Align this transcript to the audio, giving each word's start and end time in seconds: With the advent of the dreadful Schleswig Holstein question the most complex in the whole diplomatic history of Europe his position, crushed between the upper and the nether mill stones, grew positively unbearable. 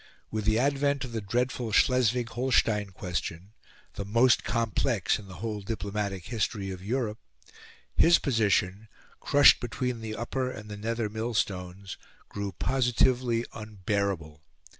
With 0.31 0.45
the 0.45 0.57
advent 0.57 1.05
of 1.05 1.11
the 1.11 1.21
dreadful 1.21 1.71
Schleswig 1.71 2.29
Holstein 2.29 2.89
question 2.89 3.51
the 3.93 4.03
most 4.03 4.43
complex 4.43 5.19
in 5.19 5.27
the 5.27 5.35
whole 5.35 5.61
diplomatic 5.61 6.25
history 6.25 6.71
of 6.71 6.83
Europe 6.83 7.19
his 7.95 8.17
position, 8.17 8.87
crushed 9.19 9.59
between 9.59 10.01
the 10.01 10.15
upper 10.15 10.49
and 10.49 10.71
the 10.71 10.77
nether 10.77 11.07
mill 11.07 11.35
stones, 11.35 11.97
grew 12.29 12.51
positively 12.51 13.45
unbearable. 13.53 14.41